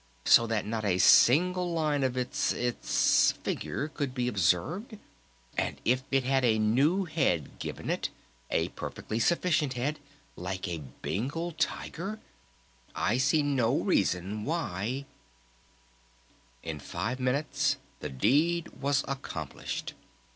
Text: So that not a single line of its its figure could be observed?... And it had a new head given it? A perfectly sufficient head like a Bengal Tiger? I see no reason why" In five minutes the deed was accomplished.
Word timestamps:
So 0.25 0.47
that 0.47 0.65
not 0.65 0.83
a 0.83 0.97
single 0.97 1.71
line 1.73 2.03
of 2.03 2.17
its 2.17 2.53
its 2.53 3.33
figure 3.33 3.87
could 3.87 4.15
be 4.15 4.27
observed?... 4.27 4.97
And 5.55 5.79
it 5.85 6.23
had 6.23 6.43
a 6.43 6.57
new 6.57 7.05
head 7.05 7.59
given 7.59 7.87
it? 7.91 8.09
A 8.49 8.69
perfectly 8.69 9.19
sufficient 9.19 9.73
head 9.73 9.99
like 10.35 10.67
a 10.67 10.79
Bengal 11.03 11.51
Tiger? 11.51 12.19
I 12.95 13.19
see 13.19 13.43
no 13.43 13.77
reason 13.77 14.43
why" 14.43 15.05
In 16.63 16.79
five 16.79 17.19
minutes 17.19 17.77
the 17.99 18.09
deed 18.09 18.69
was 18.81 19.03
accomplished. 19.07 19.93